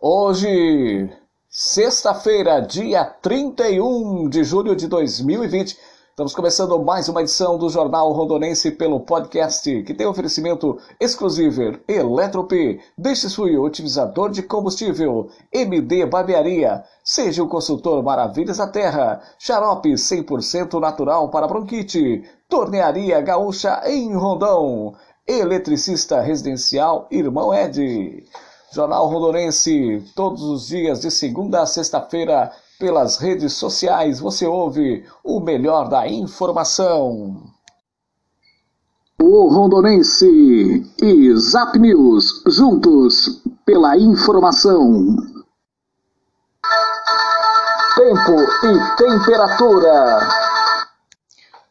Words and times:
Hoje, 0.00 1.10
sexta-feira, 1.50 2.60
dia 2.60 3.04
31 3.04 4.28
de 4.28 4.44
julho 4.44 4.76
de 4.76 4.86
2020, 4.86 5.76
estamos 6.10 6.32
começando 6.32 6.78
mais 6.78 7.08
uma 7.08 7.20
edição 7.20 7.58
do 7.58 7.68
Jornal 7.68 8.12
Rondonense 8.12 8.70
pelo 8.70 9.00
podcast, 9.00 9.82
que 9.82 9.92
tem 9.92 10.06
oferecimento 10.06 10.78
exclusivo 11.00 11.80
Eletrop, 11.88 12.80
Deixe 12.96 13.28
Suio, 13.28 13.64
otimizador 13.64 14.30
de 14.30 14.40
combustível, 14.40 15.30
MD 15.52 16.06
Barbearia, 16.06 16.84
seja 17.02 17.42
o 17.42 17.48
consultor 17.48 18.00
Maravilhas 18.00 18.58
da 18.58 18.68
Terra, 18.68 19.20
xarope 19.36 19.90
100% 19.94 20.78
natural 20.78 21.28
para 21.28 21.48
bronquite, 21.48 22.22
Tornearia 22.48 23.20
Gaúcha 23.20 23.82
em 23.84 24.14
Rondão, 24.14 24.94
eletricista 25.26 26.20
residencial 26.20 27.08
Irmão 27.10 27.52
Ed. 27.52 28.24
Jornal 28.70 29.06
Rondonense, 29.08 30.04
todos 30.14 30.42
os 30.42 30.68
dias 30.68 31.00
de 31.00 31.10
segunda 31.10 31.62
a 31.62 31.66
sexta-feira, 31.66 32.52
pelas 32.78 33.16
redes 33.16 33.54
sociais, 33.54 34.20
você 34.20 34.46
ouve 34.46 35.04
o 35.24 35.40
melhor 35.40 35.88
da 35.88 36.06
informação. 36.06 37.42
O 39.20 39.48
Rondonense 39.48 40.86
e 41.02 41.36
Zap 41.36 41.78
News, 41.78 42.42
juntos 42.46 43.42
pela 43.64 43.96
informação. 43.96 45.16
Tempo 47.96 48.40
e 48.64 48.96
temperatura. 48.96 50.47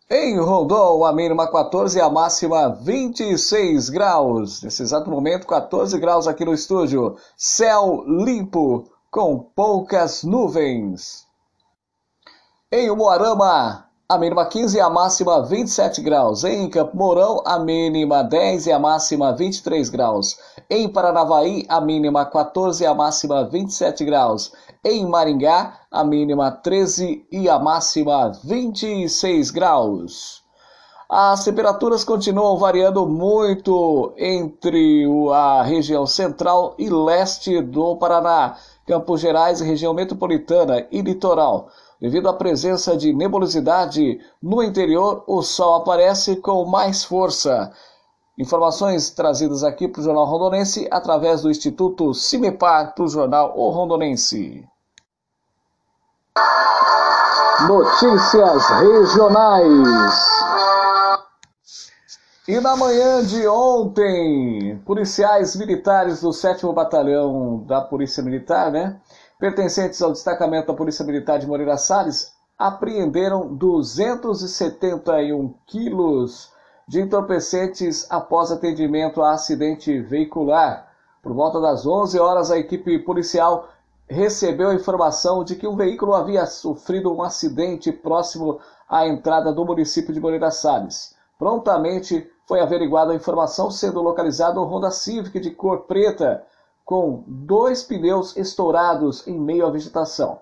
Em 0.09 0.39
Rondon, 0.39 1.03
a 1.03 1.11
mínima 1.11 1.51
14 1.51 1.97
e 1.97 2.01
a 2.01 2.09
máxima 2.09 2.69
26 2.69 3.89
graus. 3.89 4.63
Nesse 4.63 4.81
exato 4.81 5.09
momento, 5.09 5.45
14 5.45 5.99
graus 5.99 6.29
aqui 6.29 6.45
no 6.45 6.53
estúdio. 6.53 7.17
Céu 7.35 8.05
limpo, 8.07 8.85
com 9.11 9.37
poucas 9.37 10.23
nuvens. 10.23 11.27
Em 12.71 12.89
Umuarama, 12.89 13.85
a 14.07 14.17
mínima 14.17 14.45
15 14.45 14.77
e 14.77 14.79
a 14.79 14.89
máxima 14.89 15.45
27 15.45 16.01
graus. 16.01 16.45
Em 16.45 16.69
Campo 16.69 16.95
Mourão, 16.95 17.43
a 17.45 17.59
mínima 17.59 18.23
10 18.23 18.67
e 18.67 18.71
a 18.71 18.79
máxima 18.79 19.35
23 19.35 19.89
graus. 19.89 20.39
Em 20.69 20.87
Paranavaí, 20.87 21.65
a 21.67 21.81
mínima 21.81 22.25
14 22.25 22.81
e 22.81 22.87
a 22.87 22.93
máxima 22.93 23.43
27 23.43 24.05
graus. 24.05 24.53
Em 24.89 25.05
Maringá, 25.05 25.81
a 25.91 26.01
mínima 26.01 26.49
13 26.49 27.27
e 27.29 27.49
a 27.49 27.59
máxima 27.59 28.31
26 28.45 29.51
graus. 29.51 30.41
As 31.09 31.43
temperaturas 31.43 32.05
continuam 32.05 32.57
variando 32.57 33.05
muito 33.05 34.13
entre 34.15 35.05
a 35.33 35.61
região 35.63 36.07
central 36.07 36.73
e 36.79 36.89
leste 36.89 37.61
do 37.61 37.97
Paraná, 37.97 38.55
Campos 38.87 39.19
Gerais, 39.19 39.59
região 39.59 39.93
metropolitana 39.93 40.87
e 40.89 41.01
litoral. 41.01 41.67
Devido 41.99 42.29
à 42.29 42.33
presença 42.33 42.95
de 42.95 43.11
nebulosidade 43.11 44.21
no 44.41 44.63
interior, 44.63 45.21
o 45.27 45.41
sol 45.41 45.75
aparece 45.75 46.37
com 46.37 46.63
mais 46.63 47.03
força. 47.03 47.73
Informações 48.39 49.09
trazidas 49.09 49.65
aqui 49.65 49.85
para 49.85 49.99
o 49.99 50.03
Jornal 50.05 50.25
Rondonense 50.25 50.87
através 50.89 51.41
do 51.41 51.51
Instituto 51.51 52.13
Cimepar 52.13 52.95
para 52.95 53.03
o 53.03 53.09
Jornal 53.09 53.53
O 53.57 53.69
Rondonense. 53.69 54.65
Notícias 57.67 58.69
regionais. 58.69 60.19
E 62.47 62.59
na 62.61 62.77
manhã 62.77 63.25
de 63.25 63.47
ontem, 63.47 64.77
policiais 64.85 65.55
militares 65.55 66.21
do 66.21 66.31
7 66.31 66.65
Batalhão 66.73 67.63
da 67.65 67.81
Polícia 67.81 68.21
Militar, 68.23 68.71
né, 68.71 69.01
pertencentes 69.37 70.01
ao 70.01 70.13
destacamento 70.13 70.67
da 70.67 70.73
Polícia 70.73 71.03
Militar 71.03 71.39
de 71.39 71.47
Moreira 71.47 71.75
Salles, 71.77 72.31
apreenderam 72.57 73.53
271 73.53 75.53
quilos 75.65 76.53
de 76.87 77.01
entorpecentes 77.01 78.09
após 78.09 78.49
atendimento 78.49 79.21
a 79.21 79.33
acidente 79.33 79.99
veicular. 79.99 80.87
Por 81.21 81.33
volta 81.33 81.59
das 81.59 81.85
11 81.85 82.17
horas, 82.17 82.49
a 82.49 82.57
equipe 82.57 82.97
policial 82.99 83.67
recebeu 84.09 84.69
a 84.69 84.75
informação 84.75 85.43
de 85.43 85.55
que 85.55 85.67
um 85.67 85.75
veículo 85.75 86.13
havia 86.13 86.45
sofrido 86.45 87.13
um 87.13 87.21
acidente 87.21 87.91
próximo 87.91 88.59
à 88.89 89.05
entrada 89.05 89.51
do 89.51 89.65
município 89.65 90.13
de 90.13 90.19
Moreira 90.19 90.49
Salles. 90.49 91.15
Prontamente 91.37 92.29
foi 92.47 92.61
averiguada 92.61 93.11
a 93.11 93.15
informação, 93.15 93.69
sendo 93.69 94.01
localizado 94.01 94.61
um 94.61 94.65
Honda 94.65 94.89
Civic 94.89 95.39
de 95.39 95.51
cor 95.51 95.81
preta 95.81 96.43
com 96.85 97.23
dois 97.27 97.83
pneus 97.83 98.37
estourados 98.37 99.27
em 99.27 99.37
meio 99.37 99.67
à 99.67 99.69
vegetação. 99.69 100.39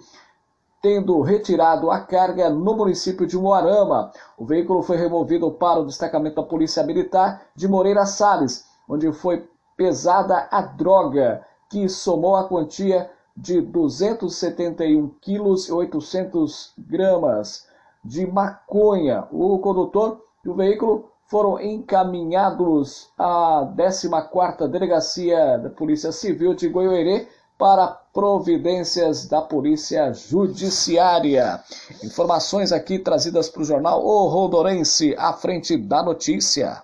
tendo 0.86 1.20
retirado 1.22 1.90
a 1.90 2.00
carga 2.00 2.48
no 2.48 2.76
município 2.76 3.26
de 3.26 3.36
Moarama. 3.36 4.12
O 4.38 4.46
veículo 4.46 4.84
foi 4.84 4.98
removido 4.98 5.50
para 5.50 5.80
o 5.80 5.86
destacamento 5.88 6.36
da 6.36 6.44
Polícia 6.44 6.84
Militar 6.84 7.42
de 7.56 7.68
Moreira 7.68 8.06
Salles, 8.06 8.68
onde 8.88 9.12
foi 9.12 9.50
pesada 9.76 10.48
a 10.52 10.62
droga, 10.62 11.44
que 11.72 11.90
somou 11.90 12.36
a 12.36 12.48
quantia 12.48 13.10
de 13.36 13.62
271 13.62 15.10
quilos 15.20 15.70
e 15.70 15.72
800 15.72 16.76
gramas 16.78 17.68
de 18.04 18.28
maconha. 18.28 19.28
O 19.32 19.58
condutor 19.58 20.22
e 20.46 20.50
o 20.50 20.54
veículo 20.54 21.10
foram 21.26 21.60
encaminhados 21.60 23.10
à 23.18 23.68
14ª 23.76 24.68
Delegacia 24.68 25.58
da 25.58 25.72
Polícia 25.72 26.12
Civil 26.12 26.54
de 26.54 26.70
Goiôerê 26.70 27.28
para 27.58 27.88
providências 28.14 29.28
da 29.28 29.42
Polícia 29.42 30.14
Judiciária. 30.14 31.62
Informações 32.04 32.72
aqui 32.72 33.00
trazidas 33.00 33.50
para 33.50 33.62
o 33.62 33.66
jornal 33.66 34.06
O 34.06 34.28
Rodorense, 34.28 35.16
à 35.18 35.34
frente 35.34 35.78
da 35.78 36.04
notícia. 36.04 36.84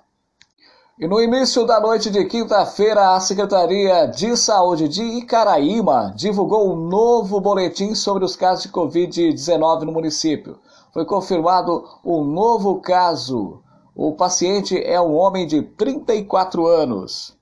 E 1.00 1.08
no 1.08 1.20
início 1.20 1.66
da 1.66 1.80
noite 1.80 2.12
de 2.12 2.24
quinta-feira, 2.26 3.16
a 3.16 3.20
Secretaria 3.20 4.06
de 4.06 4.38
Saúde 4.38 4.88
de 4.88 5.02
Icaraíma 5.02 6.14
divulgou 6.16 6.72
um 6.72 6.76
novo 6.76 7.42
boletim 7.42 7.96
sobre 7.96 8.24
os 8.24 8.36
casos 8.36 8.66
de 8.66 8.70
Covid-19 8.72 9.82
no 9.82 9.92
município. 9.92 10.60
Foi 10.94 11.04
confirmado 11.04 11.84
um 12.06 12.24
novo 12.24 12.80
caso. 12.82 13.62
O 13.96 14.14
paciente 14.14 14.78
é 14.78 15.02
um 15.02 15.16
homem 15.16 15.48
de 15.48 15.64
34 15.64 16.68
anos. 16.68 17.36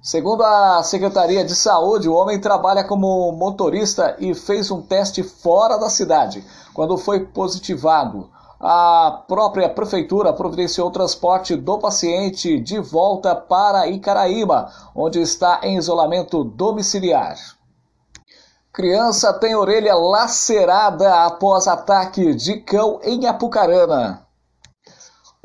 Segundo 0.00 0.44
a 0.44 0.82
Secretaria 0.84 1.44
de 1.44 1.56
Saúde, 1.56 2.08
o 2.08 2.14
homem 2.14 2.40
trabalha 2.40 2.84
como 2.84 3.32
motorista 3.32 4.16
e 4.20 4.32
fez 4.32 4.70
um 4.70 4.80
teste 4.80 5.24
fora 5.24 5.76
da 5.76 5.90
cidade. 5.90 6.44
Quando 6.72 6.96
foi 6.96 7.26
positivado, 7.26 8.30
a 8.60 9.24
própria 9.26 9.68
prefeitura 9.68 10.32
providenciou 10.32 10.86
o 10.88 10.92
transporte 10.92 11.56
do 11.56 11.78
paciente 11.78 12.60
de 12.60 12.78
volta 12.78 13.34
para 13.34 13.88
Icaraíba, 13.88 14.72
onde 14.94 15.20
está 15.20 15.60
em 15.64 15.76
isolamento 15.76 16.44
domiciliar. 16.44 17.36
Criança 18.72 19.32
tem 19.32 19.56
orelha 19.56 19.96
lacerada 19.96 21.24
após 21.24 21.66
ataque 21.66 22.34
de 22.34 22.58
cão 22.60 23.00
em 23.02 23.26
Apucarana. 23.26 24.27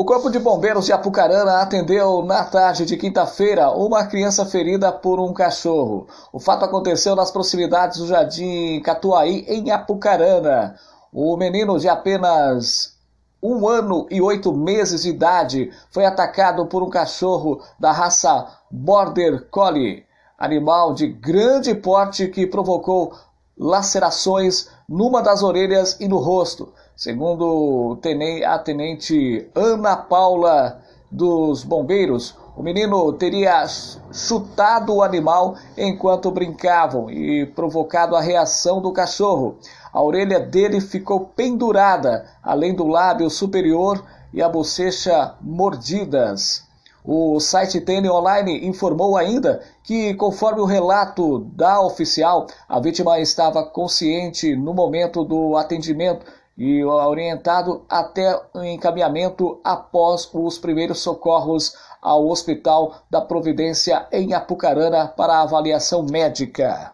O 0.04 0.06
Corpo 0.06 0.30
de 0.30 0.38
Bombeiros 0.38 0.86
de 0.86 0.92
Apucarana 0.92 1.62
atendeu 1.62 2.22
na 2.26 2.44
tarde 2.44 2.86
de 2.86 2.98
quinta-feira 2.98 3.72
uma 3.72 4.06
criança 4.06 4.46
ferida 4.46 4.92
por 4.92 5.18
um 5.18 5.32
cachorro. 5.32 6.08
O 6.34 6.42
fato 6.42 6.66
aconteceu 6.66 7.16
nas 7.16 7.32
proximidades 7.32 8.00
do 8.00 8.08
Jardim 8.08 8.82
Catuaí, 8.82 9.46
em 9.48 9.72
Apucarana. 9.72 10.76
O 11.10 11.38
menino 11.38 11.80
de 11.80 11.88
apenas 11.88 12.98
um 13.42 13.66
ano 13.66 14.06
e 14.12 14.22
oito 14.22 14.52
meses 14.52 15.04
de 15.04 15.10
idade 15.10 15.72
foi 15.90 16.06
atacado 16.06 16.66
por 16.66 16.84
um 16.84 16.90
cachorro 16.90 17.62
da 17.80 17.94
raça 17.94 18.46
Border 18.70 19.48
Collie 19.50 20.04
animal 20.38 20.94
de 20.94 21.08
grande 21.08 21.74
porte 21.74 22.28
que 22.28 22.46
provocou 22.46 23.14
lacerações 23.58 24.68
numa 24.90 25.22
das 25.22 25.44
orelhas 25.44 25.96
e 26.02 26.10
no 26.10 26.18
rosto. 26.18 26.74
Segundo 26.96 28.00
a 28.46 28.60
tenente 28.60 29.50
Ana 29.56 29.98
Paula 29.98 30.80
dos 31.10 31.64
bombeiros, 31.64 32.36
o 32.56 32.62
menino 32.62 33.12
teria 33.14 33.66
chutado 34.12 34.94
o 34.94 35.02
animal 35.02 35.56
enquanto 35.76 36.30
brincavam 36.30 37.10
e 37.10 37.48
provocado 37.48 38.16
a 38.16 38.22
reação 38.22 38.80
do 38.80 38.92
cachorro. 38.92 39.58
A 39.92 40.04
orelha 40.04 40.40
dele 40.40 40.80
ficou 40.80 41.22
pendurada, 41.22 42.28
além 42.44 42.76
do 42.76 42.86
lábio 42.86 43.28
superior 43.28 44.04
e 44.32 44.40
a 44.42 44.48
bochecha 44.48 45.34
mordidas. 45.42 46.64
O 47.04 47.40
site 47.40 47.82
TN 47.82 48.08
Online 48.10 48.68
informou 48.68 49.18
ainda 49.18 49.62
que, 49.84 50.14
conforme 50.14 50.62
o 50.62 50.66
relato 50.66 51.40
da 51.40 51.82
oficial, 51.82 52.48
a 52.70 52.80
vítima 52.80 53.20
estava 53.20 53.64
consciente 53.64 54.56
no 54.56 54.74
momento 54.74 55.24
do 55.26 55.58
atendimento 55.58 56.26
e 56.58 56.84
orientado 56.84 57.84
até 57.90 58.40
o 58.54 58.64
encaminhamento 58.64 59.60
após 59.64 60.30
os 60.34 60.58
primeiros 60.58 61.00
socorros 61.00 61.74
ao 62.02 62.28
Hospital 62.28 62.96
da 63.10 63.22
Providência 63.22 64.06
em 64.12 64.34
Apucarana 64.34 65.08
para 65.08 65.42
avaliação 65.42 66.04
médica. 66.04 66.94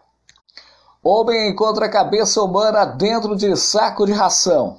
Homem 1.02 1.50
encontra 1.50 1.88
cabeça 1.88 2.42
humana 2.42 2.84
dentro 2.84 3.34
de 3.36 3.56
saco 3.56 4.06
de 4.06 4.12
ração. 4.12 4.78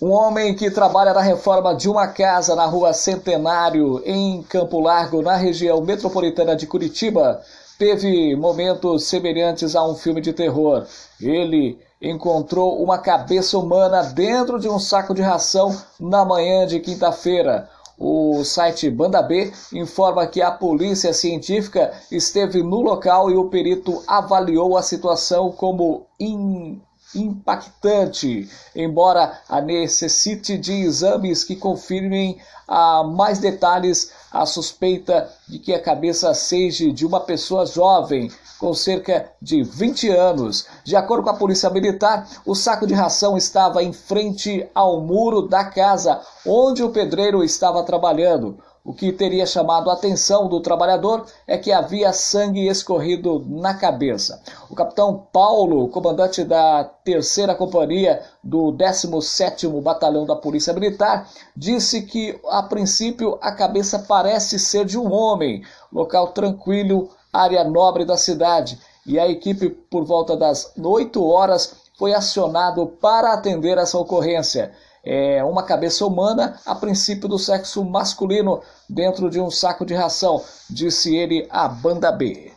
Um 0.00 0.10
homem 0.10 0.54
que 0.54 0.70
trabalha 0.70 1.14
na 1.14 1.22
reforma 1.22 1.74
de 1.74 1.88
uma 1.88 2.06
casa 2.06 2.54
na 2.54 2.66
rua 2.66 2.92
Centenário, 2.92 4.02
em 4.04 4.42
Campo 4.42 4.78
Largo, 4.78 5.22
na 5.22 5.34
região 5.36 5.80
metropolitana 5.80 6.54
de 6.54 6.66
Curitiba, 6.66 7.40
teve 7.78 8.34
momentos 8.36 9.04
semelhantes 9.04 9.76
a 9.76 9.86
um 9.86 9.94
filme 9.94 10.20
de 10.20 10.32
terror. 10.32 10.86
Ele 11.20 11.78
encontrou 12.00 12.82
uma 12.82 12.98
cabeça 12.98 13.58
humana 13.58 14.02
dentro 14.02 14.58
de 14.58 14.68
um 14.68 14.78
saco 14.78 15.14
de 15.14 15.22
ração 15.22 15.76
na 15.98 16.24
manhã 16.24 16.66
de 16.66 16.80
quinta-feira. 16.80 17.68
O 17.98 18.44
site 18.44 18.90
Banda 18.90 19.22
B 19.22 19.50
informa 19.72 20.26
que 20.26 20.42
a 20.42 20.50
polícia 20.50 21.14
científica 21.14 21.92
esteve 22.12 22.62
no 22.62 22.82
local 22.82 23.30
e 23.30 23.36
o 23.36 23.48
perito 23.48 24.02
avaliou 24.06 24.76
a 24.76 24.82
situação 24.82 25.50
como 25.50 26.06
in 26.20 26.82
impactante, 27.16 28.48
embora 28.74 29.40
a 29.48 29.60
necessite 29.60 30.56
de 30.58 30.72
exames 30.72 31.42
que 31.42 31.56
confirmem 31.56 32.38
a 32.68 33.04
mais 33.04 33.38
detalhes 33.38 34.12
a 34.32 34.44
suspeita 34.44 35.30
de 35.48 35.58
que 35.58 35.72
a 35.72 35.82
cabeça 35.82 36.32
seja 36.34 36.92
de 36.92 37.06
uma 37.06 37.20
pessoa 37.20 37.64
jovem, 37.64 38.30
com 38.58 38.72
cerca 38.74 39.30
de 39.40 39.62
20 39.62 40.08
anos. 40.10 40.66
De 40.84 40.96
acordo 40.96 41.24
com 41.24 41.30
a 41.30 41.36
polícia 41.36 41.70
militar, 41.70 42.26
o 42.44 42.54
saco 42.54 42.86
de 42.86 42.94
ração 42.94 43.36
estava 43.36 43.82
em 43.82 43.92
frente 43.92 44.66
ao 44.74 45.00
muro 45.00 45.42
da 45.42 45.64
casa 45.64 46.20
onde 46.44 46.82
o 46.82 46.90
pedreiro 46.90 47.44
estava 47.44 47.82
trabalhando. 47.82 48.58
O 48.86 48.92
que 48.92 49.10
teria 49.10 49.44
chamado 49.44 49.90
a 49.90 49.94
atenção 49.94 50.48
do 50.48 50.60
trabalhador 50.60 51.26
é 51.44 51.58
que 51.58 51.72
havia 51.72 52.12
sangue 52.12 52.68
escorrido 52.68 53.44
na 53.48 53.74
cabeça. 53.74 54.40
O 54.70 54.76
capitão 54.76 55.26
Paulo, 55.32 55.88
comandante 55.88 56.44
da 56.44 56.84
terceira 56.84 57.52
companhia 57.52 58.22
do 58.44 58.72
17º 58.72 59.82
Batalhão 59.82 60.24
da 60.24 60.36
Polícia 60.36 60.72
Militar, 60.72 61.28
disse 61.56 62.02
que 62.02 62.38
a 62.48 62.62
princípio 62.62 63.36
a 63.40 63.50
cabeça 63.50 63.98
parece 63.98 64.56
ser 64.56 64.84
de 64.84 64.96
um 64.96 65.12
homem, 65.12 65.64
local 65.92 66.28
tranquilo, 66.28 67.10
área 67.32 67.64
nobre 67.64 68.04
da 68.04 68.16
cidade, 68.16 68.78
e 69.04 69.18
a 69.18 69.26
equipe 69.26 69.68
por 69.68 70.04
volta 70.04 70.36
das 70.36 70.72
8 70.78 71.26
horas 71.26 71.74
foi 71.98 72.14
acionado 72.14 72.86
para 72.86 73.32
atender 73.32 73.78
essa 73.78 73.98
ocorrência 73.98 74.72
é, 75.06 75.44
uma 75.44 75.62
cabeça 75.62 76.04
humana, 76.04 76.58
a 76.66 76.74
princípio 76.74 77.28
do 77.28 77.38
sexo 77.38 77.84
masculino, 77.84 78.60
dentro 78.90 79.30
de 79.30 79.40
um 79.40 79.50
saco 79.50 79.86
de 79.86 79.94
ração, 79.94 80.42
disse 80.68 81.14
ele 81.14 81.46
à 81.48 81.68
banda 81.68 82.10
B. 82.10 82.52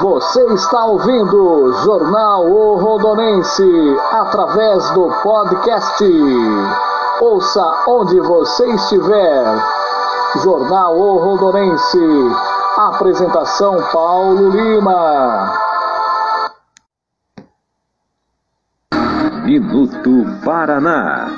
Você 0.00 0.44
está 0.52 0.84
ouvindo 0.84 1.72
Jornal 1.84 2.44
O 2.50 2.76
Rondonense 2.76 3.64
através 4.10 4.90
do 4.90 5.08
podcast. 5.22 6.04
Ouça 7.22 7.84
onde 7.88 8.20
você 8.20 8.66
estiver. 8.74 9.44
Jornal 10.42 10.98
O 10.98 11.18
Rondonense. 11.18 11.98
Apresentação 12.76 13.82
Paulo 13.90 14.50
Lima. 14.50 15.65
Minuto 19.58 20.26
Paraná. 20.44 21.28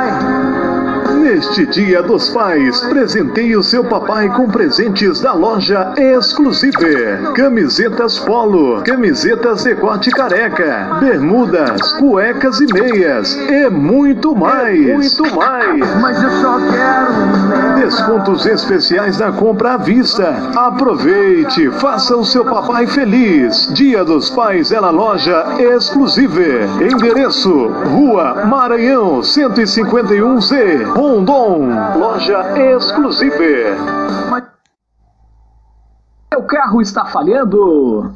Neste 1.39 1.65
Dia 1.67 2.03
dos 2.03 2.29
Pais, 2.31 2.81
presenteie 2.81 3.55
o 3.55 3.63
seu 3.63 3.81
papai 3.81 4.27
com 4.27 4.49
presentes 4.49 5.21
da 5.21 5.31
loja 5.31 5.93
Exclusive. 5.97 7.31
Camisetas 7.33 8.19
polo, 8.19 8.81
camisetas 8.81 9.63
decote 9.63 10.11
careca, 10.11 10.97
bermudas, 10.99 11.93
cuecas 11.93 12.59
e 12.59 12.73
meias 12.73 13.35
e 13.35 13.69
muito 13.69 14.35
mais. 14.35 14.81
E 14.81 14.93
muito 14.93 15.33
mais. 15.33 16.01
Mas 16.01 16.21
eu 16.21 16.29
só 16.29 16.57
quero. 16.59 17.79
Descontos 17.79 18.45
especiais 18.45 19.17
na 19.17 19.31
compra 19.31 19.75
à 19.75 19.77
vista. 19.77 20.35
Aproveite, 20.57 21.71
faça 21.71 22.17
o 22.17 22.25
seu 22.25 22.43
papai 22.43 22.85
feliz. 22.85 23.69
Dia 23.73 24.03
dos 24.03 24.29
Pais 24.29 24.73
é 24.73 24.81
na 24.81 24.89
loja 24.89 25.55
Exclusive. 25.57 26.65
Endereço: 26.81 27.69
Rua 27.95 28.45
Maranhão 28.45 29.21
151Z. 29.21 30.83
Loja 31.29 32.57
exclusiva. 32.57 33.35
Seu 36.33 36.41
carro 36.43 36.81
está 36.81 37.05
falhando? 37.05 38.15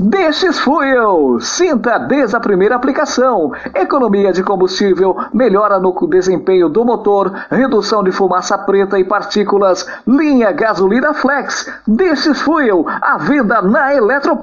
Destes 0.00 0.58
Fuel. 0.60 1.40
Sinta 1.40 1.98
desde 1.98 2.34
a 2.34 2.40
primeira 2.40 2.74
aplicação. 2.74 3.52
Economia 3.74 4.32
de 4.32 4.42
combustível, 4.42 5.14
melhora 5.34 5.78
no 5.78 5.92
desempenho 6.08 6.70
do 6.70 6.86
motor, 6.86 7.30
redução 7.50 8.02
de 8.02 8.10
fumaça 8.10 8.56
preta 8.56 8.98
e 8.98 9.04
partículas. 9.04 9.86
Linha 10.06 10.50
gasolina 10.50 11.12
flex. 11.12 11.70
Destes 11.86 12.40
Fuel. 12.40 12.86
A 12.88 13.18
venda 13.18 13.60
na 13.60 13.94
Eletrop. 13.94 14.42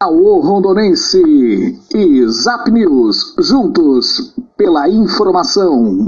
Alô 0.00 0.38
Rondonense 0.38 1.20
e 1.92 2.28
Zap 2.28 2.70
News, 2.70 3.34
juntos 3.40 4.32
pela 4.56 4.88
informação. 4.88 6.06